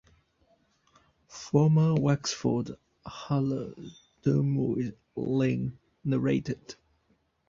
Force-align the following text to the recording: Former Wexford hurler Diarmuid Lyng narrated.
Former 1.27 1.93
Wexford 1.93 2.71
hurler 3.05 3.75
Diarmuid 4.23 4.95
Lyng 5.15 5.73
narrated. 6.03 6.73